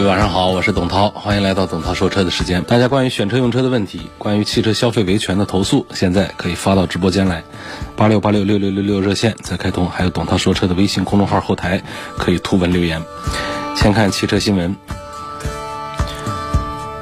[0.00, 2.62] 各位晚上好，我是董涛，欢迎来到董涛说车的时间。
[2.62, 7.44] 大家关于选车用车的问题，关于汽车消费维权的投诉，现在可以发到直播间来，
[7.96, 11.82] 八六八六六六六六热线在开通，还有董涛说车的微信公众号后台
[12.16, 13.02] 可以图文留言。
[13.76, 14.74] 先看汽车新闻，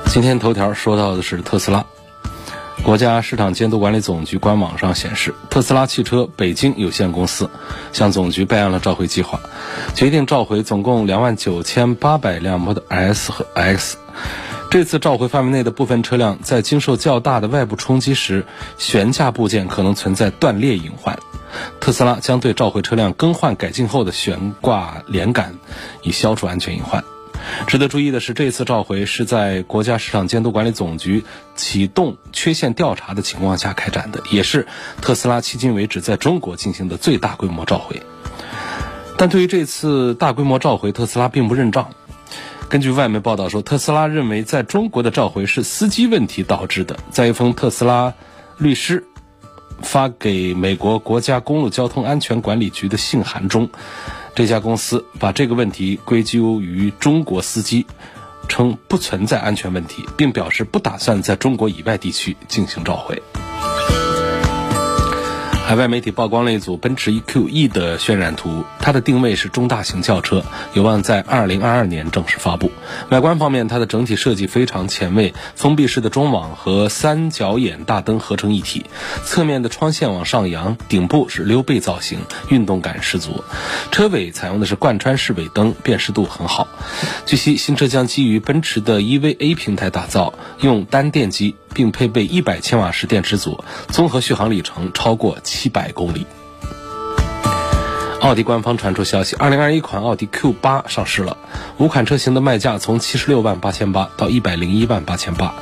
[0.07, 1.85] 今天头条说到的是特斯拉。
[2.89, 7.51] 国家市场监督管理总局官网上显示，特斯拉汽车北京有限公司
[7.93, 9.41] 向总局备案了召回计划，
[9.95, 13.99] 决定召回总共两万九千八百辆 Model S 和 X。
[14.71, 18.47] 这次召回范围内的部分车辆在经受较大的外部冲击时，
[18.79, 21.19] 悬架部件可能存在断裂隐患。
[21.81, 25.57] 特斯拉将对召回车辆更换改进后的悬挂连杆，
[26.01, 27.05] 以消除安全隐患。
[27.67, 34.67] 值得注意的是，这次召回是在国家市场监督管理总局启动缺陷调查的情况下开展的，也是
[35.01, 38.03] 特斯拉迄今为止在中国进行的最大规模召回。
[39.17, 41.91] 但对于这次大规模召回，特斯拉并不认账。
[42.69, 46.99] 根据外媒报道说，特斯拉认为在中国的召回是司机问题导致的。
[47.11, 48.13] 在一封特斯拉
[48.59, 49.05] 律师
[49.81, 53.71] 发给美国国家公路交通安全管理局的信函中。
[54.39, 57.85] 这家公司把这个问题归咎于中国司机，
[58.49, 63.21] 称不存在安全问题，并表示不打算在中国以外地区进行召回。
[65.69, 70.43] 海外媒体曝光了一组奔驰 EQE 的渲染图，它的定位是中大型轿车，
[70.73, 72.73] 有望在2022年正式发布。
[73.11, 78.87] 外观方面，它的整体设计非常前卫，封闭式的中网和三角眼大灯合成一体，
[79.27, 83.45] 侧面的窗线往上扬，顶部是溜背造型，运动感十足。
[83.93, 86.67] 车尾采用的是贯穿式尾灯，辨识度很好。
[87.27, 91.57] 据悉，新车将基于奔驰的 EVA 平台打造，用单电机。
[91.79, 96.27] 并配备一百千瓦时电池组，综合续航里程超过七百公里。
[98.21, 101.37] 奥迪官方传出消息，二零二一款奥迪 Q 八上市了，
[101.77, 105.55] 五款车型的卖价从七十六万八千八到一百零一万八千八。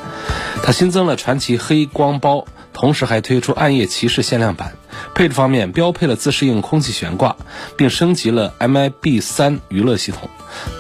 [0.63, 4.73] 它新增了传奇黑光包，同时还推出暗夜骑士限量版。
[5.15, 7.37] 配置方面，标配了自适应空气悬挂，
[7.77, 10.31] 并升级了 MIB 三娱乐系统。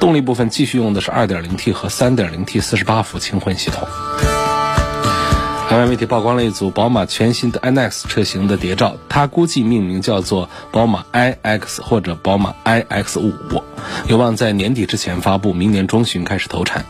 [0.00, 3.86] 动力部分继续用的是二点零 T 和三点零 T 四十八伏轻混系统。
[5.68, 13.32] 海外媒体曝光了一组宝马全新的 iX 车型的谍照，它估计命名叫做宝马 iX 或者宝马 iX 五，
[14.08, 16.84] 有望在年底之前发布，明年中旬开始投产。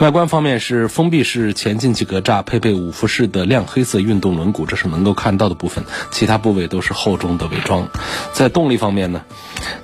[0.00, 7.86] 外观方面是封闭式前进气格栅，配备五辐式的亮黑色运动轮毂，这是能够看到的部分，其他部位都是厚重的伪装。
[8.32, 9.22] 在动力方面呢，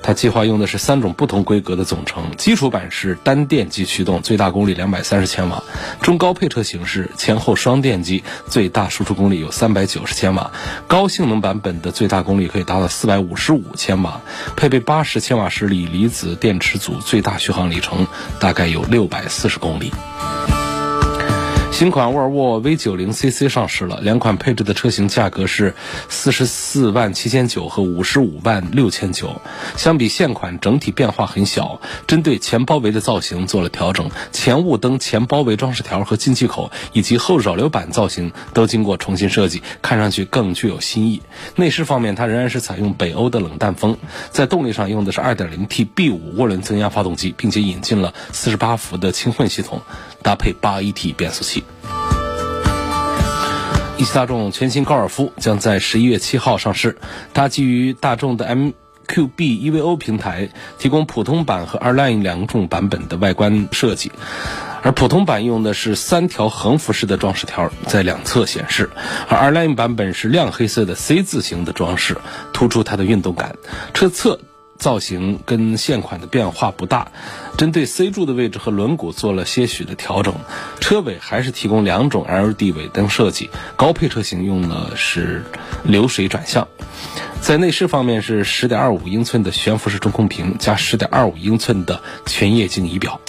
[0.03, 5.63] 它计划用的是三种不同规格的总成，基础版是单电机驱动，最大功率两百三十千瓦；
[6.01, 8.25] 中高配车型是前后双电机。
[8.49, 10.51] 最大输出功率有三百九十千瓦，
[10.89, 14.23] 高性能版本的最大功率可以达到四百五十五千瓦，
[14.57, 18.07] 配备八十千瓦时锂离子电池组，最大续航里程
[18.41, 19.93] 大概有六百四十公里。
[21.77, 25.75] 新款沃尔沃 V90 CC 上市了，两款配置的车型价格是
[26.09, 29.43] 四十四万七千九和五十五万六千九。
[29.77, 41.21] 相比现款，整体变化很小，针对前包围的造型做了调整，前雾灯、前包围装饰条和进气口以及后扰流板造型都经过重新设计，看上去更具有新意。
[41.57, 43.99] 内饰方面，它仍然是采用北欧的冷淡风。
[44.31, 49.83] 在动力上用的是 2.0T B5 涡轮增压发动机，并且引进了48伏的轻混系统，
[50.23, 51.63] 搭配 8AT 变速器。
[53.99, 56.99] 一汽大众全新高尔夫将在十一月七号上市，
[57.33, 64.13] 它基于大众的 MQB EVO 平台，提供普通版和 R-Line 两种版本的外观设计。
[64.83, 68.91] 而普通版用的是三条横幅式的装饰条在两侧显示，
[69.29, 72.19] 而 R-Line 版本是亮黑色的 C 字形的装饰，
[72.53, 73.57] 突出它的运动感。
[73.95, 74.39] 车侧。
[74.79, 77.11] 造型跟现款的变化不大，
[77.59, 80.35] 针对 C 柱的位置和轮毂做了些许的调整。
[80.81, 85.45] 车尾还是提供两种 LED 尾灯设计，高配车型用的是
[85.83, 86.69] 流水转向。
[87.41, 93.21] 在内饰方面是10.25英寸的悬浮式中控屏加10.25英寸的全液晶仪表。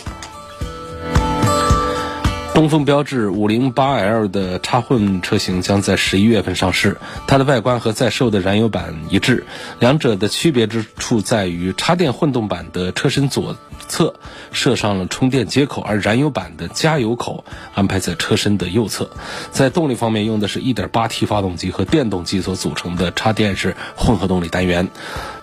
[2.58, 6.98] 东风标致五零八 L 的插混车型将在十一月份上市。
[7.28, 9.46] 它的外观和在售的燃油版一致，
[9.80, 13.56] 两者的区别之处在于，插电混动版的车身左
[13.88, 14.16] 侧
[14.52, 17.46] 设上了充电接口，而燃油版的加油口
[17.76, 19.08] 安排在车身的右侧。
[19.52, 24.90] 在动力方面，用的是一点八 T 发动机和电动机所组成的插电式混合动力单元，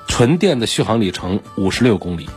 [0.08, 2.28] 纯电的续航里程五十六公里。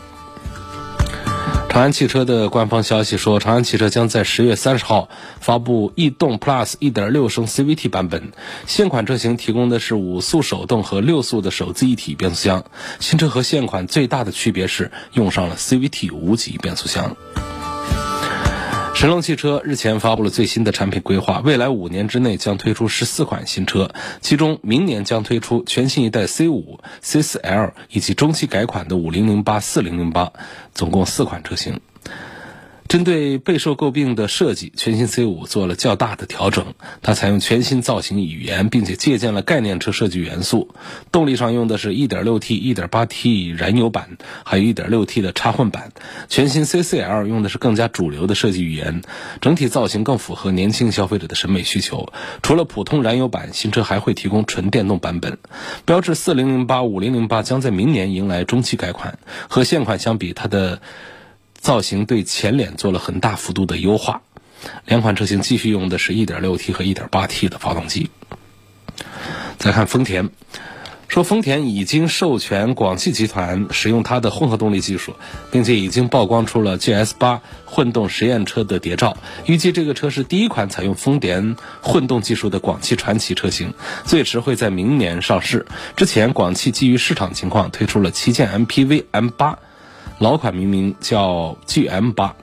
[1.78, 5.10] 长安汽车的官方消息说，长安汽车将在十月三十号
[5.40, 8.32] 发布逸动 Plus 一点六升 CVT 版本。
[8.66, 12.66] 现款车型提供的是五速手动和六速的手自一体变速箱。
[13.00, 17.16] 新车和现款最大的区别是用上了 CVT 无级变速箱。
[18.98, 23.92] 神龙汽车日前发布了最新的产品规划，未来五年之内将推出十四款新车，
[24.22, 30.34] 其中明年将推出全新一代 C5、C4L 以及中期改款的五零零八、四零零八
[30.74, 31.80] 总共四款车型。
[32.88, 36.74] 针对备受诟病的设计，全新 C5 做了较大的调整。
[37.02, 40.74] 它采用全新造型语言，并且借鉴了概念车设计元素。
[41.12, 45.92] 动力上用的是一点六 T、一点八 T 燃油版，还有一点六 T 的插混版。
[46.30, 49.02] 全新 CCL 用的是更加主流的设计语言，
[49.42, 52.14] 整体造型更符合年轻消费者的审美需求。
[52.42, 55.38] 除了普通燃油版，新车还会提供纯电动版本。
[55.84, 59.20] 标致四零零八、五零零八将在明年迎来中期改款，
[59.50, 60.80] 和现款相比，它的。
[61.60, 64.22] 造型对前脸做了很大幅度的优化，
[64.86, 68.10] 两款车型继续用的是一点六 T 和一点八 T 的发动机。
[69.58, 70.30] 再看丰田，
[71.08, 75.16] 说丰田已经授权广汽集团使用它的混合动力技术，
[75.52, 79.18] 并且已经曝光出了 GS 八混动实验车的谍照。
[79.46, 83.74] 预计这个车是第一款采用丰田混动技术的广汽传祺车型，
[84.06, 85.66] 最迟会在明年上市。
[85.96, 89.60] 之前广汽基于市场情况推出了旗舰 MPV M 八。
[90.20, 92.36] 老款明明叫 GM 八，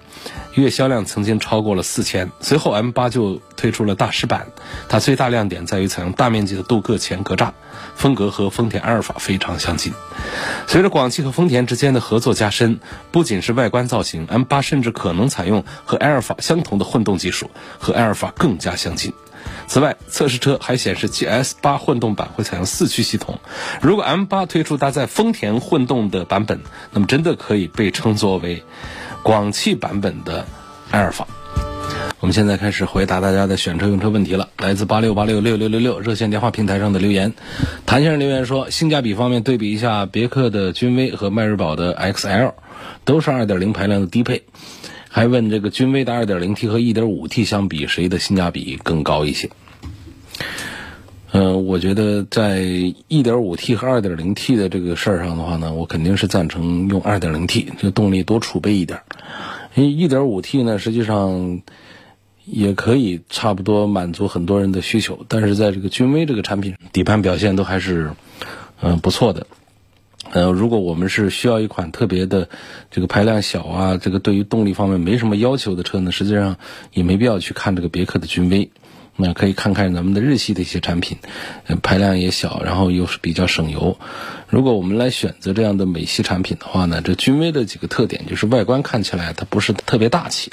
[0.54, 2.30] 月销量曾经超过了四千。
[2.38, 4.46] 随后 M 八就推出了大师版，
[4.88, 7.50] 它最大亮点在于采用大面积的镀铬前格栅，
[7.96, 9.92] 风格和丰田埃尔法非常相近。
[10.68, 12.78] 随着广汽和丰田之间的合作加深，
[13.10, 17.50] 不仅是外观造型，M 八甚至可能采用和埃尔法相同的混动技术，
[17.80, 19.12] 和埃尔法更加相近。
[19.66, 23.38] 此外，测试车还显示 GS 八混动版会采用四驱系统。
[23.80, 26.60] 如果 M 八推出搭载丰田混动的版本，
[26.92, 28.62] 那么真的可以被称作为
[29.22, 30.46] 广汽版本的
[30.90, 31.26] 埃尔法。
[32.20, 34.48] 我们现在开始回答大家的选车用车问题了。
[34.56, 37.34] 来自八六八六六六六六热线电话平台上的留言，
[37.84, 42.54] 谭先生留言说：性价比方面对比一下别克的君威和迈锐宝的 XL，
[43.04, 44.44] 都是2.0排量的低配。
[45.14, 49.48] 还问这个君威的 2.0T 和 1.5T 相比，谁的性价比更高一些？
[51.30, 59.02] 嗯，我觉得在 1.5T 和 2.0T 的这个事儿上的话呢，我肯定是赞成用 2.0T，这动力多储备一点。
[59.76, 61.62] 因为 1.5T 呢，实际上
[62.44, 68.10] 也可以差不多满足很多人的需求，但是在这个君威这个产品底盘表现都还是
[68.80, 69.46] 嗯不错的。
[70.34, 72.48] 呃，如果我们是需要一款特别的，
[72.90, 76.56] 这个排量小啊，这个对于动力方面没什么要求的车呢，实际上
[76.92, 78.68] 也没必要去看这个别克的君威。
[79.16, 81.18] 那可以看看咱们的日系的一些产品，
[81.82, 83.96] 排量也小，然后又是比较省油。
[84.48, 90.52] 如果我们来选择这样的美系产品的话呢，这君威的几个特点就是外观看起来它不是特别大气，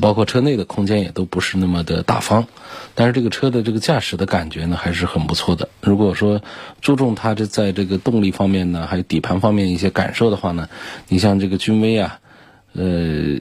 [0.00, 2.46] 包括车内的空间也都不是那么的大方。
[2.94, 5.68] 但是这个车的这个驾驶的感觉呢还是很不错的。
[5.80, 6.42] 如果说
[6.80, 10.68] 注重它这在这个动力方面呢，还有底盘方面一些感受的话呢，
[11.08, 12.20] 你像这个君威啊。
[12.76, 13.38] 呃，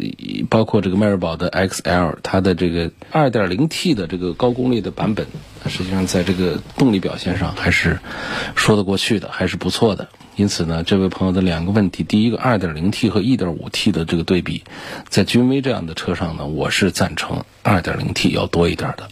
[0.50, 5.28] 包括这个迈锐宝的 XL，它的这个 2.0T 的这个高功率的版本，
[5.68, 8.00] 实际上在这个动力表现上还是
[8.56, 10.08] 说得过去的，还是不错的。
[10.38, 14.64] 因此呢，这位朋友的两个问题，第一个 2.0T 和 1.5T 的这个对比，
[15.10, 19.10] 在君威这样的车上呢，我是赞成 2.0T 要多一点的。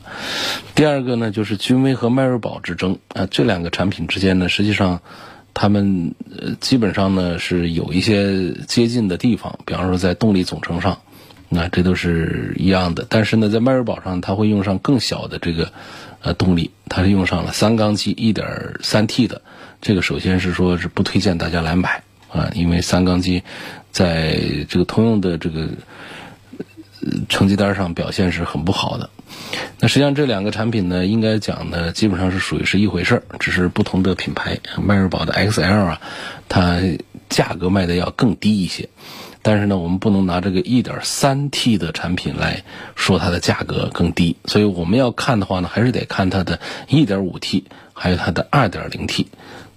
[0.73, 5.01] 第二个呢，就是君威和迈锐宝之争啊，这两个产品之间呢，实际上。
[5.53, 10.99] 他们呃基本上呢是有一些接近的地方，比方说在动力总成上，
[11.49, 13.05] 那这都是一样的。
[13.09, 15.71] 但是呢，在迈锐宝上，它会用上更小的这个
[16.21, 19.41] 呃动力，它是用上了三缸机一点三 T 的。
[19.81, 23.43] 这个首先是说是不推荐大家来买啊，因为三缸机
[23.91, 25.67] 在这个通用的这个
[27.29, 29.09] 成绩单上表现是很不好的。
[29.79, 34.59] 那实际上这两个产品呢，应该讲呢，基本上是属于是一回事儿，只是不同的品牌。
[34.81, 36.01] 迈锐宝的 XL 啊，
[36.47, 36.79] 它
[37.29, 38.89] 价格卖的要更低一些，
[39.41, 42.63] 但是呢，我们不能拿这个 1.3T 的产品来
[42.95, 44.37] 说它的价格更低。
[44.45, 49.25] 所以我们要看的话呢，还是得看它的 1.5T，还有它的 2.0T。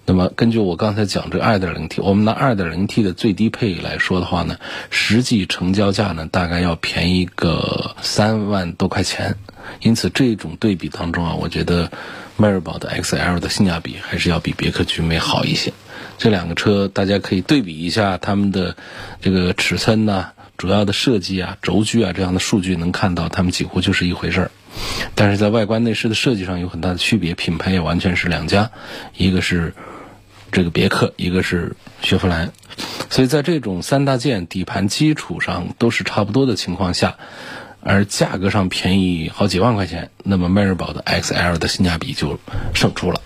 [0.09, 4.55] 那么根据我刚才讲这 2.0T，我们拿 2.0T 的最低配来说的话呢，
[4.89, 9.35] 实际成交价呢大概要便宜个三万多块钱。
[9.81, 11.91] 因此这种对比当中啊，我觉得
[12.37, 15.73] 迈锐宝的 XL 的性价比还是要比别克君美好一些。
[16.17, 18.77] 这两个车大家可以对比一下它们的
[19.19, 24.51] 这个尺寸呐、主要的设计啊、轴距啊这样的数据，能看到它们几乎就是一回事儿。
[25.15, 28.71] 但是在外观内饰的设计上有很大的区别，品牌也完全是两家，
[29.17, 29.73] 一个是。
[30.57, 32.51] 这个别克，一个是雪佛兰，
[33.11, 37.17] 所以在这种三大件底盘基础上都是差不多的情况下，
[37.79, 42.39] 而价格上便宜好几万块钱，那么迈锐宝的 XL 的性价比就
[42.73, 43.21] 胜出了。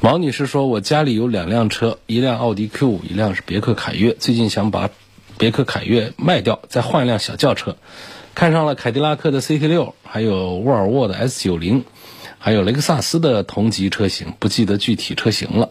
[0.00, 4.88] 王女士说：“我家里有两辆车，一辆奥迪 Q 五，一辆是别克凯越，最近想把
[5.36, 7.76] 别克凯越卖掉，再换一辆小轿车，
[8.34, 11.84] 看上了凯迪拉克的 CT 六，还有沃尔沃的 S 九零。”
[12.44, 15.70] 还有雷克萨斯的同级车型，不记得具体车型了。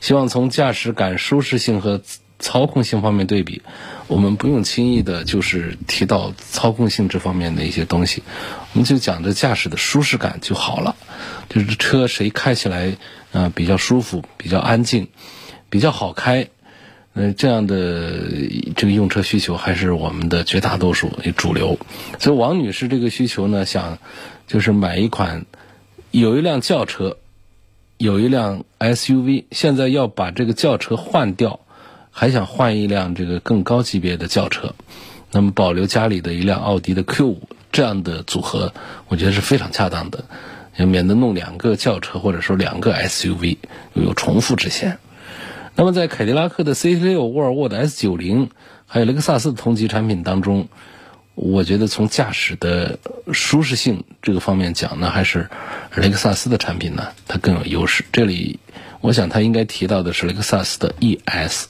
[0.00, 2.00] 希望从驾驶感、舒适性和
[2.38, 3.60] 操控性方面对比。
[4.06, 8.22] 我们不用轻易的，就是提到操控性这方面的一些东西，
[8.72, 10.94] 我们就讲着驾驶的舒适感就好了。
[11.48, 12.96] 就是车谁开起来
[13.32, 15.08] 啊比较舒服、比较安静、
[15.70, 16.46] 比较好开，
[17.14, 18.28] 嗯，这样的
[18.76, 21.80] 这个用车需求还是我们的绝大多数主流。
[22.20, 23.98] 所以王女士这个需求呢，想
[24.46, 25.46] 就是买一款。
[26.12, 27.16] 有一辆轿车，
[27.96, 31.60] 有一辆 SUV，现在要把这个轿车换掉，
[32.10, 34.74] 还想换一辆这个更高级别的轿车，
[35.30, 38.74] 那么保留家里的一辆奥迪的 Q 五，这样的组合，
[39.08, 40.26] 我觉得是非常恰当的，
[40.76, 43.56] 也免得弄两个轿车或者说两个 SUV
[43.94, 44.98] 又有重复之嫌。
[45.76, 48.50] 那么在凯迪拉克的 CT 六、沃尔沃的 S 九零，
[48.86, 50.68] 还有雷克萨斯的同级产品当中。
[51.44, 52.96] 我觉得从驾驶的
[53.32, 55.50] 舒适性这个方面讲呢，还是
[55.96, 58.04] 雷克萨斯的产品呢，它更有优势。
[58.12, 58.60] 这里
[59.00, 61.64] 我想他应该提到的是雷克萨斯的 ES。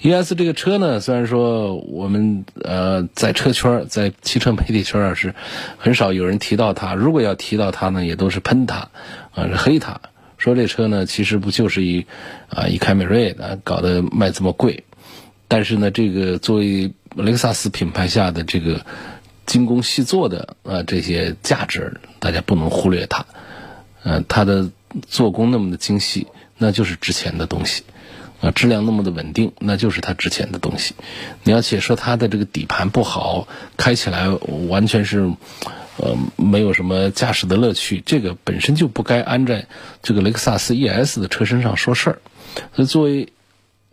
[0.00, 5.32] ES 这个车呢，虽然说我们呃在车圈在汽车媒体圈啊是
[5.78, 8.88] 很少有人提到它，如果要提到它呢，也都是喷它
[9.36, 10.00] 啊，是黑它，
[10.36, 12.04] 说这车呢其实不就是一
[12.48, 14.82] 啊一凯美瑞啊搞得卖这么贵。
[15.48, 18.84] 但是呢，这个作为雷克萨斯品牌下的这个
[19.46, 23.26] 精工细作的啊这些价值，大家不能忽略它。
[24.02, 24.70] 嗯，它的
[25.06, 26.26] 做工那么的精细，
[26.58, 27.82] 那就是值钱的东西。
[28.40, 30.94] 啊，质量那么的稳定，那就是它值钱的东西。
[31.44, 33.48] 你要且说它的这个底盘不好，
[33.78, 34.28] 开起来
[34.68, 35.32] 完全是
[35.96, 39.66] 呃没有什么驾驶的乐趣，这个本身就不该安在
[40.02, 42.18] 这个雷克萨斯 ES 的车身上说事儿。
[42.74, 43.32] 所以作为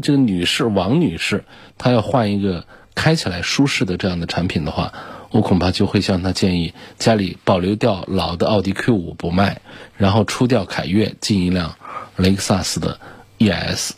[0.01, 1.43] 这个女士王女士，
[1.77, 4.93] 她要换一个开起来舒适的这样的产品的话，
[5.31, 9.61] 我恐怕就会向她建议，家里保留掉老的奥迪 Q 五不卖，
[9.97, 11.75] 然后出掉凯越，进一辆
[12.15, 12.99] 雷克萨斯的
[13.37, 13.91] ES。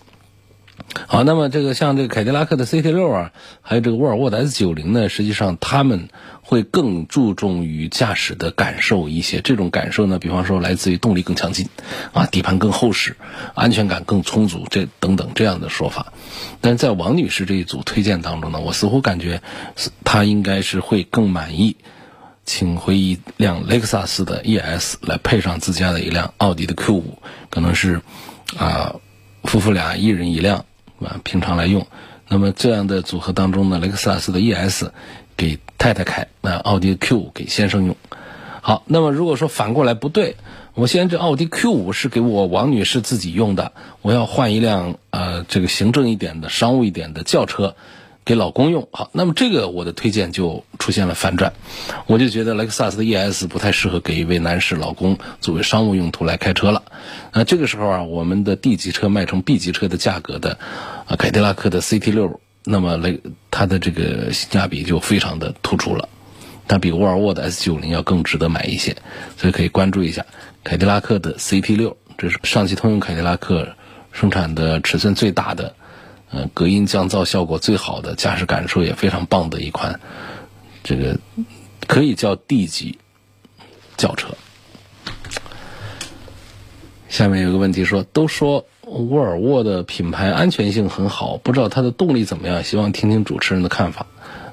[1.08, 6.10] 好，那么这个像这个凯迪拉克的 CT 六啊，还有这个沃尔沃的 S 九零呢，实际上他们
[6.42, 9.42] 会更注重于驾驶的感受一些。
[9.42, 11.68] 这种感受呢，比方说来自于动力更强劲，
[12.14, 13.16] 啊，底盘更厚实，
[13.54, 16.14] 安全感更充足，这等等这样的说法。
[16.62, 19.42] 但是在王女士这一组推荐当中呢，我似乎感觉
[20.04, 21.76] 她应该是会更满意，
[22.46, 28.02] 请回一辆雷克萨斯的 ES 来配上自家的一辆奥迪的 Q 五，可能是
[28.58, 28.96] 啊，
[29.44, 30.66] 夫妇俩一人一辆。
[31.04, 31.86] 啊，平常来用，
[32.30, 34.86] 那么这样的组合当中呢，雷克萨斯的 ES
[35.36, 37.98] 给太太开，那奥迪 Q 五给先生用。
[38.62, 40.38] 好，那么如果说反过来不对，
[40.76, 47.76] 我现在这奥迪 Q 五是给我王女士自己用的，我要换一辆呃这个行政一点的、商务一点的轿车。
[48.26, 51.54] 给老公用好，那么这个我的推荐就出现了反转，
[52.08, 56.84] 我就觉得雷克萨斯的 ES 不太适合给一位男士老公作为商务用途来开车了。
[57.34, 60.58] 那这个时候啊，我们的 D 级车卖成 B 级车的价格的，
[61.06, 63.20] 啊凯迪拉克的 CT 六，那么雷
[63.52, 66.08] 它的这个性价比就非常的突出了，
[66.68, 68.96] 它比沃尔沃的 S 九零要更值得买一些，
[69.36, 70.26] 所以可以关注一下
[70.64, 73.76] 凯迪拉克的 CT 六，这是上汽通用凯迪拉克
[74.14, 75.76] 生产的尺寸最大的。
[76.36, 80.00] 嗯，隔音降噪效果最好的，驾驶感受也非常棒的一款，
[80.84, 81.20] 这个
[81.86, 82.98] 可以叫 D 级
[83.98, 84.30] 轿车。
[87.08, 92.64] 下面有个问题说，都说沃尔沃的品牌安全性很好，不知道它的动力怎么样？
[92.64, 94.08] 希望听听主持人的看法。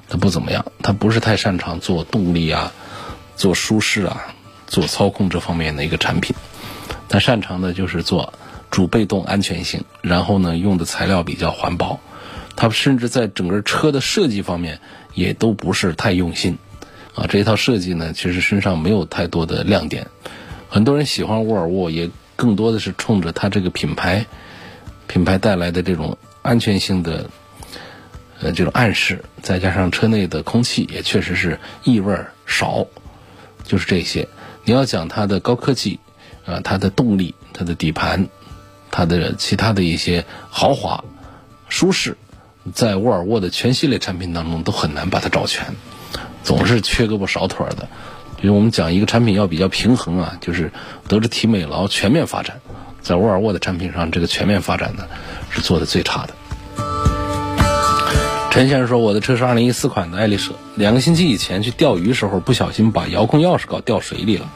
[0.07, 2.71] 它不怎么样，它不是太擅长做动力啊，
[3.35, 4.35] 做舒适啊，
[4.67, 6.35] 做操控这方面的一个产品。
[7.09, 8.31] 它擅长的就是做。
[8.71, 11.99] 主被动安全性，然后呢，用的材料比较环保，
[12.55, 14.79] 它甚至在整个车的设计方面
[15.13, 16.57] 也都不是太用心，
[17.13, 20.07] 啊，这一套设计呢，其实身上没有太多的亮点。
[20.69, 24.25] 很多人喜欢沃尔沃，也更多的是冲着它这个品牌
[25.05, 27.29] 品牌带来的这种安全性的
[28.39, 32.87] 呃这种暗示，再加上车内的空气也确实是异味少，
[33.65, 34.29] 就是这些。
[34.63, 35.99] 你要讲它的高科技
[36.45, 38.29] 啊，它的动力、它的底盘、
[38.91, 41.03] 它的其他的一些豪华、
[41.69, 42.17] 舒适，
[42.73, 45.73] 在沃尔沃的全系列产品当中都很难把它找全，
[46.43, 47.87] 总是缺胳膊少腿的。
[48.41, 50.71] 因为我们讲一个产品要比较平衡啊，就是
[51.07, 52.59] 德智体美劳全面发展，
[53.01, 55.05] 在沃尔沃的产品上，这个全面发展呢
[55.49, 56.33] 是做的最差的。
[58.49, 64.49] 陈先生说：“我的车是二零一四款的爱丽舍，两个星期以前去钓鱼时候不小心把遥控钥匙搞掉水里了，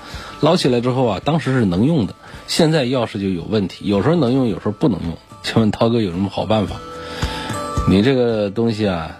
[0.46, 2.14] 捞起来之后啊，当时是能用的，
[2.46, 5.18] 现在钥匙就有问题，有时候能用，有时候不能用。
[5.42, 6.75] 请问涛哥有什么好办法？
[7.90, 9.20] 你这个东西啊，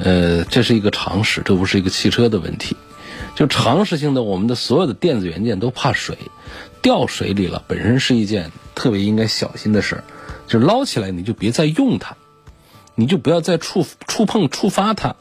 [0.00, 2.76] 呃，这是一个常识，这不是一个汽车的问题。
[3.36, 6.18] 就常识性的，我们的所有的电子元件都怕水，
[6.82, 10.04] 掉水里了本身是一件特别应该小心的事儿，
[10.48, 12.16] 就捞起来你就别再用它。”
[12.96, 15.14] 你就不要再触触碰触发它，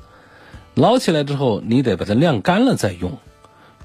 [0.74, 3.20] 捞起来之后你得把它晾干了再用，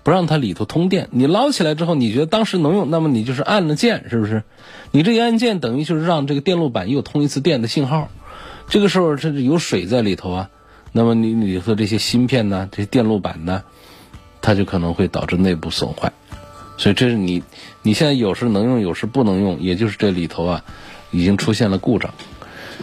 [0.07, 1.09] 不让它里头通电。
[1.11, 4.45] 你捞起来之后你觉得当时能用，那么你就是按了键，是不是？
[4.93, 8.09] 你这一按键等于就是让这个电路板又通一次电的信号，
[8.69, 10.51] 这个时候这是有水在里头啊，
[10.93, 13.65] 那么你里头这些芯片呢，这些电路板呢，
[14.41, 16.13] 它就可能会导致内部损坏。
[16.79, 17.43] 所以这是你
[17.83, 20.65] 你现在有时能用，有时不能用，也就是这里头啊
[21.11, 22.15] 已经出现了故障。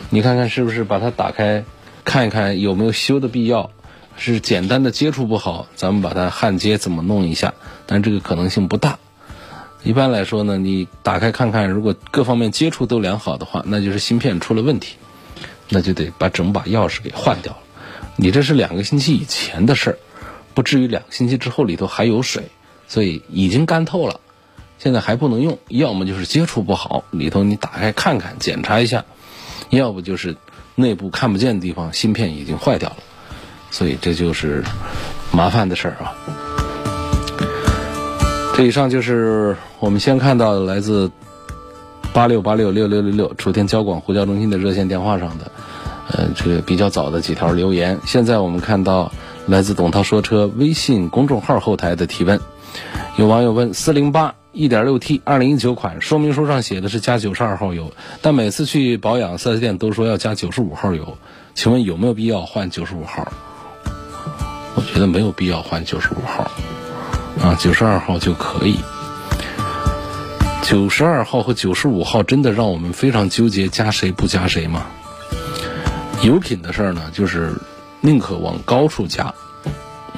[0.09, 1.63] 你看看是不是把它打开，
[2.03, 3.71] 看一看有没有修的必要？
[4.17, 7.53] 是简单的接触不好，咱们把它焊接怎么弄一下？
[7.85, 8.99] 但这个可能性不大。
[9.83, 14.95] 一般来说呢，你打开看看，如果各方面接触都良好的话，那就是芯片出了问题，
[15.69, 17.59] 那就得把整把钥匙给换掉了。
[18.15, 19.97] 你这是两个星期以前的事儿，
[20.53, 22.43] 不至于两个星期之后里头还有水，
[22.87, 24.19] 所以已经干透了，
[24.79, 25.57] 现在还不能用。
[25.67, 29.03] 要么就是接触不好，里头你打开看看，检查一下。
[29.69, 30.37] 要不就是
[30.75, 32.97] 内部看不见的地方芯片已经坏掉了，
[33.73, 34.63] 所以这就是
[35.31, 36.13] 麻烦的事儿啊。
[38.55, 41.09] 这以上就是我们先看到来自
[42.13, 45.51] 八六八六六六六六楚天交广呼叫中心的热线电话上的，
[46.11, 47.99] 呃，这个比较早的几条留言。
[48.05, 49.11] 现在我们看到
[49.47, 52.39] 来自董涛说车微信公众号后台的提问，
[53.17, 54.35] 有网友问四零八。
[54.55, 61.17] 一点六 T，二零一九款，说明书上写的是加九十二号油，但每次去保养四 S 店都说要加九十五号油，
[61.55, 63.33] 请问有没有必要换九十五号？
[64.75, 66.51] 我觉得没有必要换九十五号，
[67.41, 68.79] 啊，九十二号就可以。
[70.63, 74.85] 九十二号和九十五号真的让我们非常纠结，加谁不加谁吗？
[76.21, 77.53] 油品的事儿呢，就是
[78.01, 79.25] 宁可往高处加，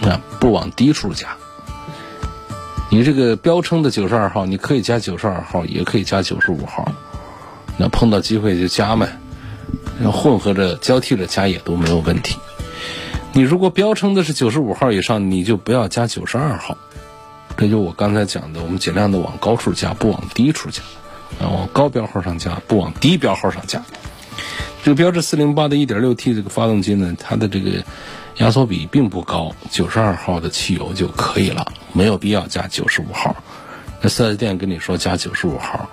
[0.01, 1.35] 啊，不往低处加。
[2.91, 6.89] 你这个标称的九十二号，你可以加九十二号，也可以加九十五号。
[7.77, 9.17] 那碰到机会就加呗，
[10.01, 12.37] 要混合着交替着加也都没有问题。
[13.35, 16.77] 你如果标称的是九十五号以上，你就不要加九十二号。
[17.57, 20.81] 这就我刚才讲的，我们尽量的往高处加，不往低处加。
[21.41, 23.83] 啊，往高标号上加，不往低标号上加。
[24.85, 27.83] 这个标致四零八的一点六 T 这个发动机呢，它的这个。
[28.37, 33.33] 压缩比并不高，九十二号的汽油就可以了，没有必要加九十五号。
[34.01, 35.89] 那四 S 店跟你说加九十五号，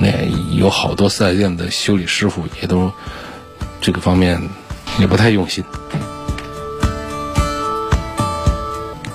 [0.00, 0.08] 那
[0.56, 2.90] 有好多四 S 店的修理师傅也都
[3.80, 4.42] 这个方面
[4.98, 5.62] 也不太用心。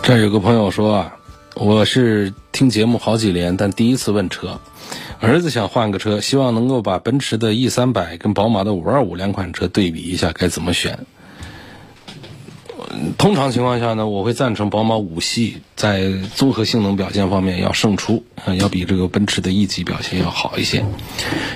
[0.02, 1.18] 这有个朋友说啊，
[1.56, 4.60] 我是听节目好几年，但第一次问车，
[5.20, 10.98] 儿子想换个车，希望能够把奔驰的 E 三百跟宝马的五二五两款车对比一下，该怎么选？
[13.18, 18.24] 通常情况下呢，我会赞成宝马五系在综合性能表现方面要胜出，
[18.58, 20.84] 要比这个奔驰的 E 级表现要好一些。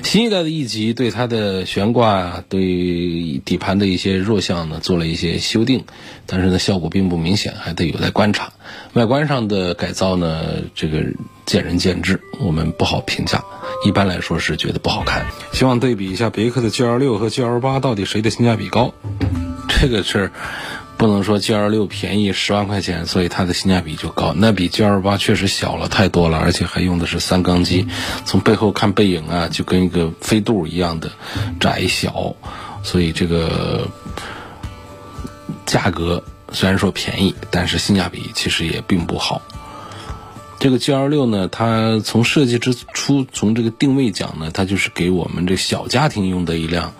[0.03, 5.83] 新一代的 E 级对它的悬挂、对底盘的一些弱项呢做了一些修订，
[6.25, 8.53] 但是呢效果并不明显，还得有待观察。
[8.93, 10.43] 外观上的改造呢，
[10.75, 11.03] 这个
[11.45, 13.43] 见仁见智，我们不好评价。
[13.85, 15.25] 一般来说是觉得不好看。
[15.51, 18.93] 希望对比一下别克的 GL 六和 GL 八到底谁的性价比高，
[19.67, 20.31] 这个是。
[21.03, 24.33] 不能说 G L 六便宜十万块钱，所以它的性价比就高。
[24.33, 27.85] 那比 G L 八确实小了太多了，而且还用的是三缸机。
[28.23, 31.11] 从背后看背影啊，就跟一个飞度一样的
[31.59, 32.37] 窄小，
[32.83, 33.85] 所以这个
[35.65, 39.41] 价格虽然说便宜，但是性价比其实也并不好。
[40.57, 46.93] 这个 G L 六呢，它从设计之初，从这个定位讲呢，它就是给我们这小家庭用的一辆，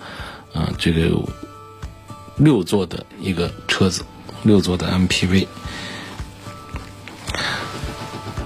[0.52, 1.08] 嗯，这个。
[2.36, 4.04] 六座的一个车子，
[4.42, 5.46] 六座的 MPV，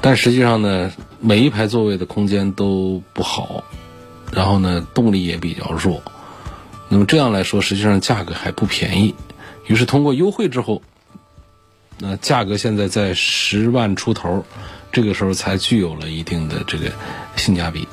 [0.00, 3.64] 但实际上呢，每一排座位的空间都不好，
[4.32, 6.02] 然后呢，动力也比较弱。
[6.88, 9.14] 那么这样来说，实际上价格还不便宜。
[9.66, 10.82] 于是通过优惠之后，
[11.98, 14.44] 那价格现在在十万出头，
[14.92, 16.90] 这个时候才具有了一定的这个
[17.36, 17.86] 性价比。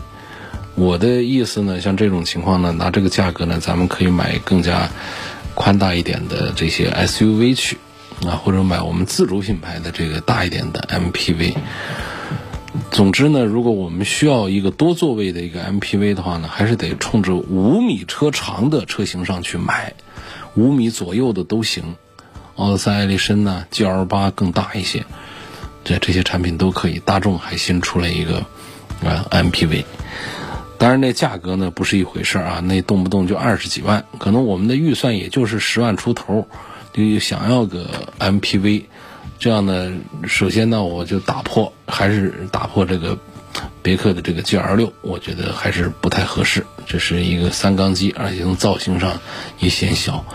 [0.75, 4.89] 我的意思呢，像这种情况呢，拿这个价格呢，咱们可以买更加
[5.55, 7.77] 宽大一点的这些 SUV 去
[8.25, 11.55] 啊，或者买我们自主品牌的这个大一点的 MPV。
[12.91, 19.93] 总之呢，如果我们需要一个多座位的一个 MPV 的话呢，还是得冲着五米车长的车型上去买，
[20.55, 21.95] 五米左右的都行。
[22.55, 25.05] 奥德赛、艾力绅呢，GL 八更大一些，
[25.83, 26.99] 这这些产品都可以。
[26.99, 28.45] 大众还新出了一个
[29.03, 29.83] 啊 MPV，
[30.77, 36.47] 当然那价格呢不是一回事啊，那动不动就二十几万，可能我们的预算也就是十万出头，
[36.93, 38.83] 就想要个 MPV。
[39.37, 39.91] 这样呢，
[40.27, 43.17] 首先呢，我就打破，还是打破这个
[43.81, 46.65] 别克的这个 GL 六，我觉得还是不太合适。
[46.85, 49.19] 这是一个三缸机，而且从造型上
[49.59, 50.25] 也显小。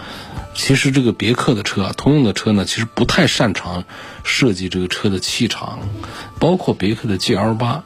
[0.55, 3.85] 其实这个别克的车啊，通用的车呢，其实不太擅长
[4.23, 5.79] 设计这个车的气场。
[6.39, 7.85] 包括别克的 GL 八，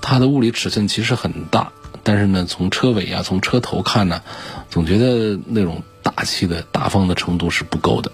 [0.00, 1.72] 它的物理尺寸其实很大，
[2.04, 4.22] 但是呢，从车尾啊，从车头看呢，
[4.70, 8.12] 总觉得那种大气的大方的程度是不够的。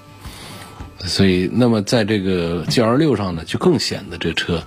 [1.00, 4.62] 所以，那么在这个 G L 六上呢，就更显得这车，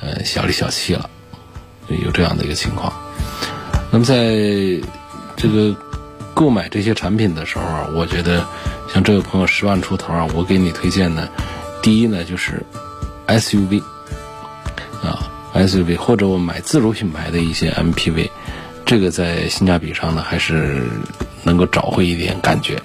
[0.00, 1.08] 呃，小里小气了，
[1.88, 2.92] 有这样的一个情况。
[3.90, 4.14] 那么，在
[5.36, 5.76] 这个
[6.34, 8.46] 购买这些产品的时候啊，我觉得
[8.92, 11.28] 像这位朋友十万出头啊，我给你推荐呢，
[11.82, 12.64] 第一呢就是
[13.26, 13.78] S U V
[15.02, 18.30] 啊，S U V 或者我买自主品牌的一些 M P V，
[18.86, 20.88] 这个在性价比上呢还是
[21.42, 22.80] 能够找回一点感觉。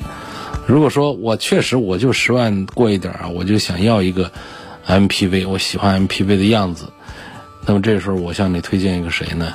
[0.67, 4.31] 如果说我确实我就十万过一点啊，我就想要一个
[4.87, 6.91] MPV，我喜欢 MPV 的样子，
[7.65, 9.53] 那么这时候我向你推荐一个谁呢？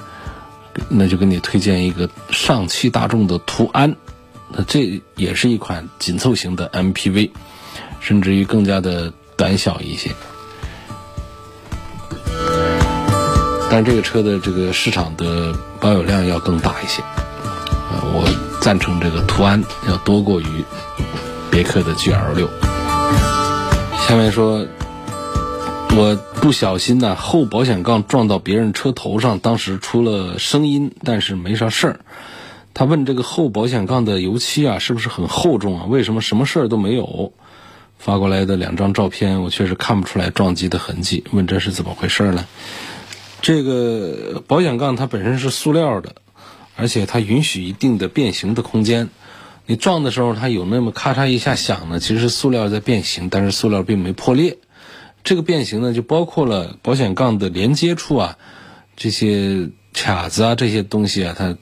[0.89, 3.97] 那就给你推荐一个上汽大众的途安，
[4.51, 7.31] 那这也是一款紧凑型的 MPV，
[8.01, 10.11] 甚至于更加的短小一些，
[13.71, 18.27] 但是这个车的这个市场的保有量要更大一些，啊，我
[18.61, 20.65] 赞成这个途安要多过于。
[21.49, 22.51] 别克的 GL 六，
[24.07, 24.67] 下面说，
[25.97, 32.01] 我不小心呢，后保险杠撞到别人车头上，当时出了声音，但是没啥事儿。
[32.75, 35.87] 他问这个后保险杠的油漆啊，是不是很厚重啊？
[35.89, 37.33] 为什么什么事儿都没有？
[37.99, 41.25] 发过来的两张照片，我确实看不出来撞击的痕迹。
[41.31, 42.45] 问这是怎么回事呢？
[43.47, 46.17] 这个保险杠它本身是塑料的，
[46.75, 49.09] 而且它允许一定的变形的空间。
[49.67, 54.59] 你撞的时候，它有那么咔嚓一下响呢，其实是塑料在变形，但是塑料并没破裂。
[55.23, 58.37] 这个变形呢，就包括了保险杠的连接处啊，
[58.97, 61.57] 这些卡子啊，这些东西啊，它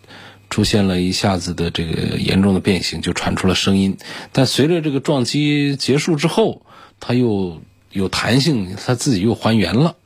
[0.48, 3.98] 出现了一下子的这个严重的变形，就传出了声音。
[4.32, 6.62] 但随着这个撞击结束之后，
[6.98, 9.96] 它又有弹性，它自己又还原了，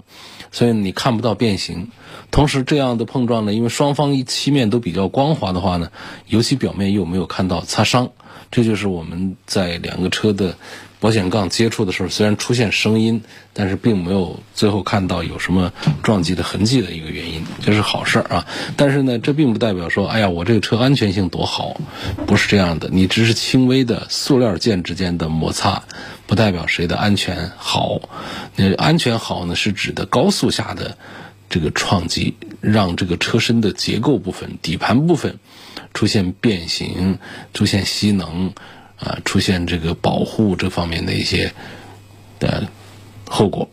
[0.52, 1.88] 所以你看不到变形。
[2.30, 5.90] 同时，这样的碰撞呢，因为双方漆面都比较光滑的话呢，
[6.26, 8.10] 油漆表面又没有看到擦伤，
[8.50, 10.56] 这就是我们在两个车的
[11.00, 13.22] 保险杠接触的时候，虽然出现声音，
[13.54, 18.46] 但是并没有最后看到有什么撞击的痕迹的一个原因，这是好事儿啊。
[18.76, 21.80] 但是呢，这并不代表说，哎呀，我这个车安全性多好，
[22.26, 22.90] 不是这样的。
[22.92, 25.84] 你只是轻微的塑料件之间的摩擦，
[26.28, 28.00] 不代表谁的安全好。
[28.54, 30.96] 那安全好呢，是指的高速下的。
[31.50, 35.38] 这个创击让这个车身的结构部分、底盘部分
[35.94, 37.18] 出现变形、
[37.54, 38.52] 出现吸能
[38.98, 41.54] 啊，出现这个保护这方面的一些
[42.38, 42.68] 的
[43.26, 43.70] 后果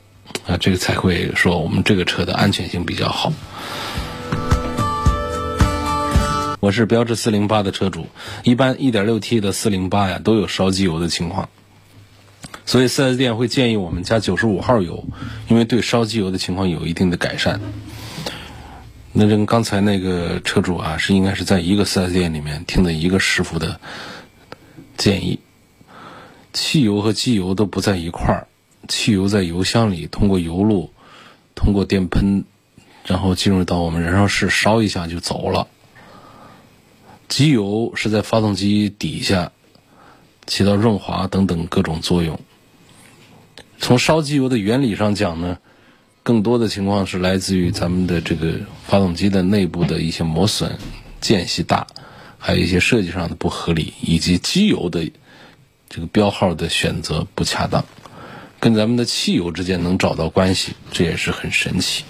[0.48, 3.34] 啊，这个才会说我们这个车的安全性比较好。
[6.62, 8.08] 我是标致四零八的车主，
[8.46, 11.50] 一般一点六 T 的四零八呀都有烧机油的情况。
[12.66, 15.06] 所以四 S 店会建议我们加九十五号油，
[15.48, 17.62] 因为对烧机油的情况有一定的改善。
[19.14, 23.80] 那跟刚才那个车主啊，是应该是在一个四 S 店里面听的一个师傅的
[24.98, 25.40] 建议。
[26.52, 28.48] 汽油和机油都不在一块儿，
[28.88, 30.92] 汽油在油箱里，通过油路，
[31.54, 32.46] 通过电喷，
[33.06, 35.68] 然后进入到我们燃烧室烧一下就走了。
[37.28, 39.52] 机油是在发动机底下
[40.46, 42.40] 起到润滑等等各种作用。
[43.80, 45.58] 从烧机油的原理上讲呢，
[46.24, 50.78] 更多的情况是来自于咱们的这个发动机的内部的一些磨损、
[51.22, 51.86] 间隙大，
[52.40, 55.12] 还有一些设计上的不合理，以及机油的
[55.90, 57.86] 这个标号的选择不恰当，
[58.60, 62.04] 跟咱们的汽油之间能找到关系，这也是很神奇。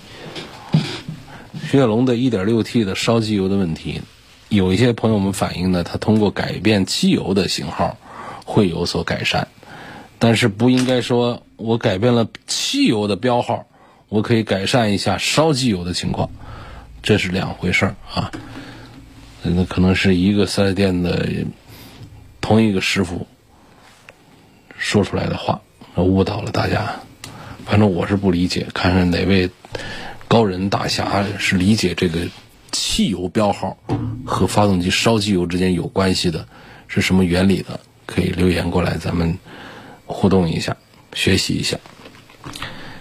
[1.61, 4.01] 雪铁龙的 1.6T 的烧机油的问题，
[4.49, 7.97] 有一些朋友们反映呢，它通过改变机油的型号
[8.45, 9.47] 会有所改善，
[10.19, 13.67] 但是不应该说我改变了汽油的标号，
[14.09, 16.29] 我可以改善一下烧机油的情况，
[17.01, 18.31] 这是两回事儿啊。
[19.43, 21.45] 那可能是一个四 S 店的
[22.41, 23.27] 同一个师傅
[24.77, 25.61] 说出来的话，
[25.95, 26.95] 误导了大家。
[27.65, 29.49] 反正我是不理解，看看哪位
[30.27, 32.27] 高人大侠是理解这个
[32.71, 33.77] 汽油标号
[34.25, 36.47] 和发动机烧机油之间有关系的，
[36.87, 39.37] 是什么原理的，可以留言过来，咱们
[40.05, 40.77] 互动一下，
[41.15, 41.79] 学习一下。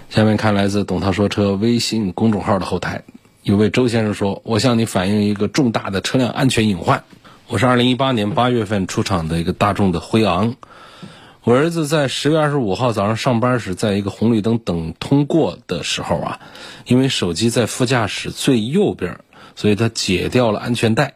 [0.09, 3.03] 下面看来自“董涛说车”微信公众号的后台。
[3.43, 7.05] 有位周先生说：“我向你反映一个重大的车辆安全隐患。
[7.49, 10.55] 我是二零一八年八月份出厂的一个大众的辉昂。
[11.43, 16.41] 我儿子在十月二十五号早上上班时，在一个红绿灯等通过的时候啊，
[16.87, 19.19] 因为手机在副驾驶最右边，
[19.57, 21.15] 所以他解掉了安全带。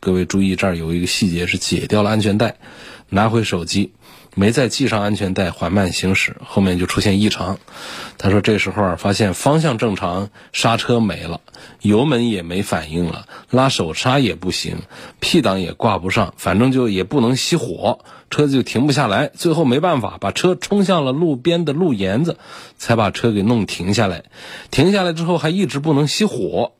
[0.00, 2.56] 各位注意，这儿有一个细节是解掉了安全带，
[3.10, 3.92] 拿回手机。”
[4.38, 7.58] 没再系上安全带，缓慢行驶，后面就出现异常。
[8.18, 11.40] 他说：“这时候啊，发现方向正常，刹车没了，
[11.82, 14.82] 油门也没反应了，拉手刹也不行
[15.18, 17.98] ，P 档也挂不上，反正就也不能熄火，
[18.30, 19.26] 车子就停不下来。
[19.26, 22.38] 最后没办法，把车冲向了路边的路沿子，
[22.76, 24.22] 才把车给弄停下来。
[24.70, 26.74] 停下来之后还一直不能熄火，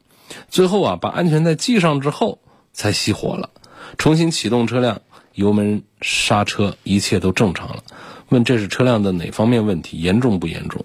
[0.48, 2.38] 最后啊，把安全带系上之后
[2.72, 3.50] 才熄火了，
[3.96, 5.00] 重新启动车辆。”
[5.34, 7.82] 油门、刹车一切都正常了。
[8.28, 9.98] 问这是车辆的哪方面问题？
[9.98, 10.84] 严重不严重？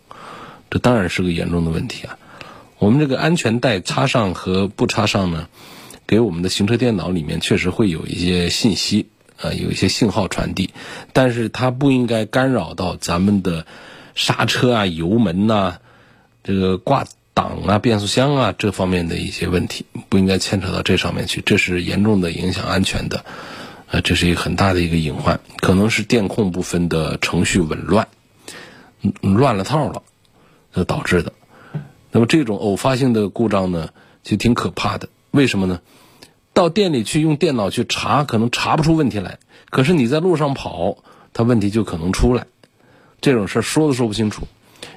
[0.69, 2.17] 这当然是个严重的问题啊！
[2.79, 5.47] 我们这个安全带插上和不插上呢，
[6.07, 9.07] 给我们的行车电脑里面确实会有一些信息
[9.39, 10.71] 啊，有一些信号传递，
[11.13, 13.65] 但是它不应该干扰到咱们的
[14.15, 15.77] 刹车啊、油门呐、
[16.43, 23.23] 这个挂挡啊、变速箱啊这方面的一些问题，不应该牵扯到这上面去，这是严重的影响安全的。
[23.93, 28.07] 啊，这是一个很大的一个隐患，可能是电控部分的程序紊乱，
[29.21, 30.01] 乱了套了，
[30.73, 31.31] 呃导致的。
[32.11, 33.89] 那么这种偶发性的故障呢，
[34.23, 35.09] 就挺可怕的。
[35.29, 35.79] 为什么呢？
[36.53, 39.37] 到店里去用电脑去查，可能查不出问题来；
[39.69, 40.97] 可是你在路上跑，
[41.31, 42.47] 它问题就可能出来。
[43.21, 44.47] 这种事儿说都说不清楚，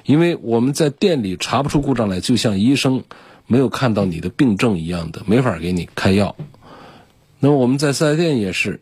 [0.05, 3.03] 因为我们在店里查不出故障来，就像医生
[3.45, 6.35] 没有看到你的病症一样的，没法给你开药。
[7.39, 8.81] 那么我们在四 S 店也是。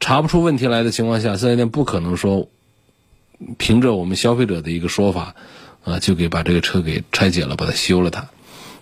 [0.00, 2.48] 查不出问题来的情况下，四 S 店不可能说
[3.58, 5.34] 凭着我们消费者的一个说法
[5.84, 8.28] 啊，就给把这个车给拆解了，把它修了它。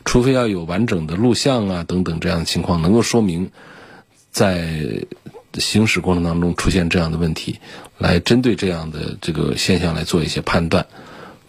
[0.04, 3.50] 除非要有完整的录像啊等等这样的情况，能够说明
[4.30, 5.06] 在
[5.54, 7.58] 行驶过程当中出现这样的问题，
[7.96, 10.86] 来针对这样的这个现象来做一些判断。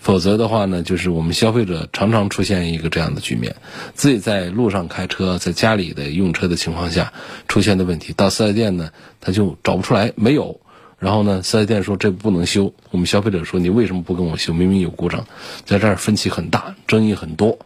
[0.05, 3.55] 否则的话呢，就是我们消费者常常出现一个这样的局面：
[3.95, 7.11] 自己在路上开车，在家里的用车的情况下
[7.47, 10.61] 出现的问题，到四 S 店呢，他就找不出来，没有。
[10.99, 14.53] 然后呢，四 S 店说这不能修，我们消费者说你为什么不跟我修？
[14.53, 15.25] 明明有故障，
[15.65, 17.57] 在这儿分歧很大，争议很多，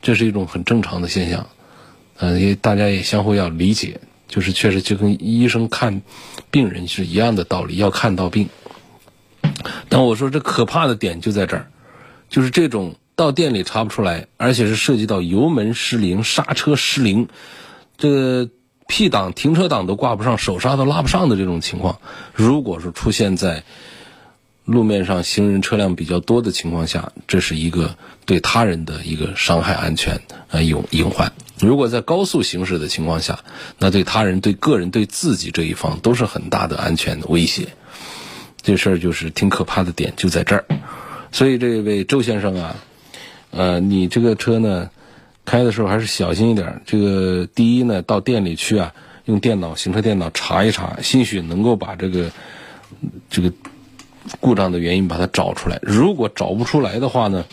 [0.00, 1.46] 这是一种很正常的现象。
[2.16, 6.00] 嗯，也大家也相互要理解，就是确实就跟医生看
[6.50, 8.48] 病人是一样的道理，要看到病。
[9.90, 11.66] 但我说这可怕的点就在这儿。
[12.34, 17.28] 就是这种到店里查不出来，而且是涉及到油门失灵、刹车失灵，
[17.96, 18.48] 这个
[18.88, 22.00] P 档、停车档都挂不上、手刹都拉不上的这种情况，
[22.32, 23.62] 如果是出现在
[24.64, 30.20] 路面上行人车辆比较多的情况下，这是一个对他人的一个伤害安全
[30.50, 31.32] 啊隐隐患。
[31.60, 33.44] 如果在高速行驶的情况下，
[33.78, 37.68] 那对他人、对个人、对自己这一方都是很大的安全的威胁。
[38.60, 40.64] 这事儿就是挺可怕的点就在这儿。
[41.34, 42.76] 所以这位周先生啊，
[43.50, 44.88] 呃，你这个车呢，
[45.44, 46.80] 开的时候还是小心一点。
[46.86, 48.94] 这个第一呢，到店里去啊，
[49.24, 52.30] 用电脑、行车电脑查一查，兴许能够把这个
[53.28, 53.52] 这个
[54.38, 55.80] 故障的原因把它找出来。
[55.82, 57.44] 如果找不出来的话呢，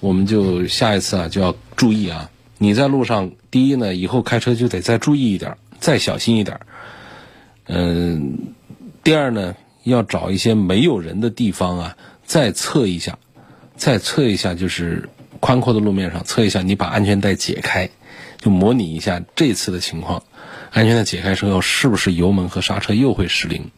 [0.00, 2.30] 我们就下一次啊就要注意啊。
[2.56, 6.58] 你在路上，第一呢，以后开车就得再注意一点，再小心一点。
[7.66, 8.38] 嗯，
[9.04, 11.94] 第二呢，要找一些没有人的地方啊。
[12.24, 13.18] 再测一下，
[13.76, 15.08] 再测一下，就是
[15.40, 17.90] 宽阔的路面上测一下，你把安全带解开，
[18.38, 20.22] 就模拟一下这次的情况。
[20.70, 23.70] 安全带解开之后，是不是油门和刹车又会失灵？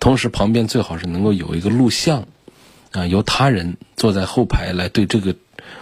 [0.00, 2.26] 同时，旁边最好是能够有一个录像，
[2.92, 5.36] 啊，由他人坐在后排来对这个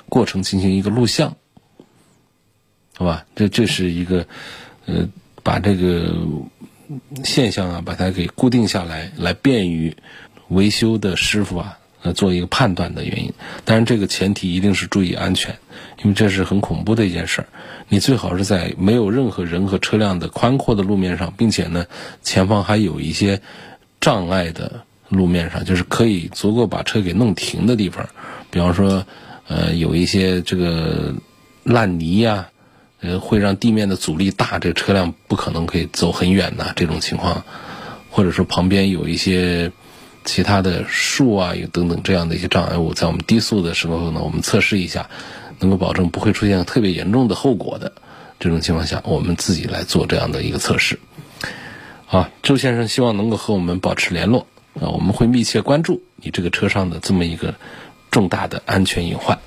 [0.08, 1.36] 过程进行一个录像，
[2.96, 3.26] 好吧？
[3.36, 4.26] 这这是一个，
[4.86, 5.08] 呃，
[5.44, 6.16] 把这个
[7.22, 9.96] 现象啊，把它给固定下来，来便于
[10.48, 11.78] 维修的师傅啊。
[12.12, 13.32] 做一个判断的原因。
[13.64, 15.56] 当然，这个前提一定是注意安全，
[16.02, 17.48] 因为这是很恐怖的一件事儿。
[17.88, 21.86] 你最好是在没有任何人和车辆的宽阔的路面上，并且呢
[22.22, 23.40] 前方还有一些
[24.00, 28.08] 障碍的路面上，就是可以足够把车给弄停的地方，
[28.50, 29.06] 比方说
[29.46, 31.14] 呃有一些这个
[31.64, 32.48] 烂泥呀。
[33.02, 36.72] 呃，会让地面的阻力大，这车辆不可能可以走很远呐。
[36.74, 37.44] 这种情况，
[38.10, 39.70] 或者说旁边有一些
[40.26, 45.08] 其他的树啊，有等等这样的一些障碍物，在我们低速的时候呢，我们测试一下，
[45.60, 47.92] 能够保证不会出现特别严重的后果的
[48.38, 50.98] 这种情况下，我们自己来做这样的一个测试。
[52.08, 57.54] 啊，周先生希望能够和我们保持联络啊，我们会密切关注你这个车上的这么一个
[58.10, 59.38] 重大的安全隐患。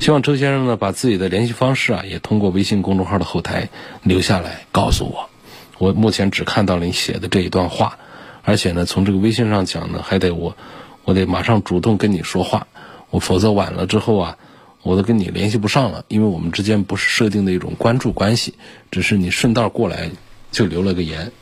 [0.00, 3.68] 希望周先生呢，把自己的联系方式啊，也通过微信公众号的后台
[4.02, 5.30] 留下来告诉我。
[5.78, 7.98] 我目前只看到了你写的这一段话，
[8.46, 10.56] 而且呢，从这个微信上讲呢，还得我，
[11.04, 12.68] 我得马上主动跟你说话，
[13.10, 14.38] 我否则晚了之后啊，
[14.82, 18.54] 我都跟你联系不上了，因为我们之间不是设定的一种关注关系，
[18.92, 20.08] 只是你顺道过来
[20.52, 21.32] 就留了个言。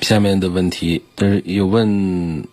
[0.00, 2.48] 下面的问题，就是有问，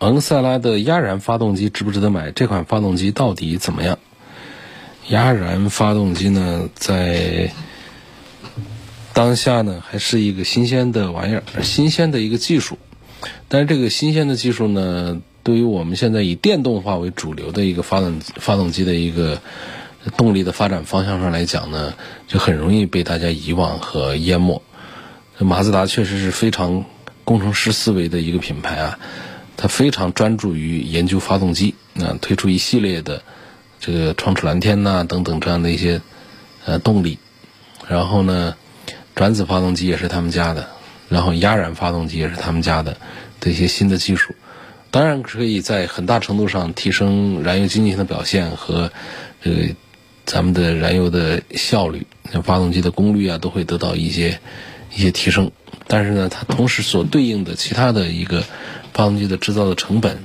[0.00, 2.30] 昂克赛拉的压燃发动机值不值得买？
[2.30, 3.98] 这款发动机到底怎么样？
[5.08, 7.50] 压燃发动机呢，在
[9.14, 12.78] 当下呢，还是一个新鲜的玩意儿，新鲜的一个技术。
[13.48, 19.40] 但是这个新鲜的技术呢，对于我们现在以电动化为主流的一个发动发动机的一个
[20.16, 21.94] 动力的发展方向上来讲呢，
[22.26, 24.62] 就很容易被大家遗忘和淹没。
[25.38, 26.84] 马自达确实是非常
[27.24, 28.98] 工程师思维的一个品牌啊，
[29.56, 33.22] 它非常专注于研究发动机，啊推出一系列的。
[33.80, 36.00] 这个创驰蓝天呐，等等这样的一些
[36.64, 37.18] 呃动力，
[37.86, 38.56] 然后呢，
[39.14, 40.70] 转子发动机也是他们家的，
[41.14, 42.96] 然后压燃发动机也是他们家的
[43.38, 44.34] 的一些新的技术，
[44.90, 48.90] 当然可以在很大程度上提升燃油经济性的表现和
[49.40, 49.76] 这个
[50.26, 52.04] 咱们的燃油的效率，
[52.42, 54.40] 发动机的功率啊都会得到一些
[54.92, 55.52] 一些提升，
[55.86, 58.42] 但是呢，它同时所对应的其他的一个
[58.92, 60.18] 发动机的制造的成本，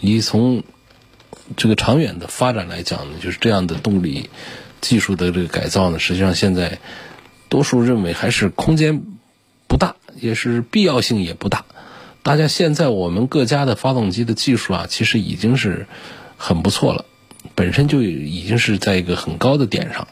[0.00, 0.62] 以从
[1.56, 4.30] 这个长远的发展来讲呢，就是这样的动力
[4.80, 6.78] 技术的这个改造呢，实际上现在
[7.48, 9.02] 多数认为还是空间
[9.66, 11.64] 不大，也是必要性也不大。
[12.22, 15.86] 大家现在我们各家的发动机的技术啊，其实已经是
[16.36, 17.04] 很不错了，
[17.54, 20.08] 本身就已经是在一个很高的点上。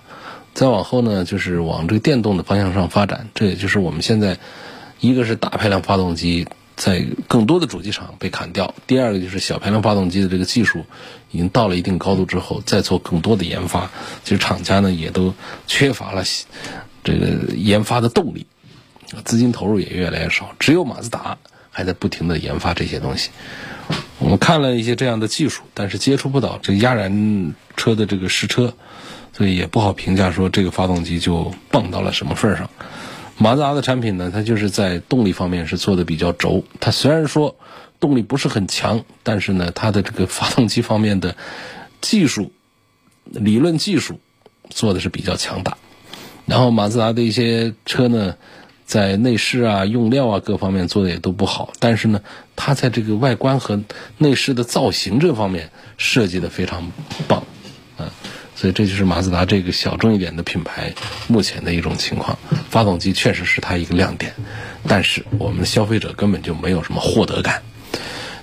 [0.55, 4.39] 再往后呢，就是往这个电动的方向上发展，这也就是我们现在
[5.01, 6.47] 一个是大排量发动机。
[6.79, 8.73] 在更多的主机厂被砍掉。
[8.87, 10.85] 第二个就是小排量发动机的这个技术
[11.33, 13.91] 已经到了一定高度之后，再做更多的研发，
[14.23, 15.35] 其实厂家呢也都
[15.67, 16.23] 缺乏了
[17.03, 18.47] 这个研发的动力，
[19.25, 20.55] 资金投入也越来越少。
[20.59, 21.39] 只有马自达
[21.71, 23.31] 还在不停的研发这些东西。
[24.19, 28.75] 我们看了一些这样的技术，但是接触不到这个压燃车的这个试车，
[29.33, 32.69] 所以也不好评价说这个发动机就棒到了什么份儿上。
[33.39, 36.65] 马自达的产品呢，它就是在动力方面是做的比较轴。
[36.81, 37.57] 它虽然说
[38.01, 41.37] 动力不是很强，但是呢，它的这个发动机方面的
[42.01, 42.53] 技术、
[43.25, 44.19] 理论技术
[44.69, 45.79] 做的是比较强大。
[46.47, 48.37] 然后马自达的一些车呢，
[48.89, 52.23] 在内饰啊、用料啊各方面做的也都不好，但是呢，
[52.57, 53.83] 它在这个外观和
[54.17, 56.91] 内饰的造型这方面设计的非常
[57.29, 57.45] 棒，
[57.99, 58.11] 啊。
[58.57, 60.95] 所以这就是马自达这个小众一点的品牌
[61.29, 62.39] 目前的一种情况。
[62.71, 64.33] 发动机确实是它一个亮点，
[64.89, 67.63] 但是我们的消费者根本就没有什么获得感。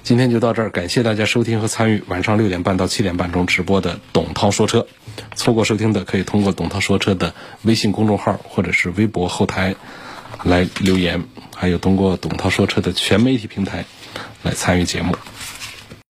[0.03, 4.86] 今天就到这儿，感谢大家收听和参与晚上六点半到七点半钟直播的董涛说车。
[5.36, 9.75] 错过收听的可以通过董涛说车的微信公众号或者是微博后台
[10.45, 11.21] 来留言，
[11.53, 13.84] 还有通过董涛说车的全媒体平台
[14.43, 15.13] 来参与节目。